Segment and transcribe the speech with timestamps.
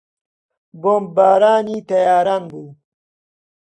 [0.81, 2.65] بۆمبارانی تەیاران بوو.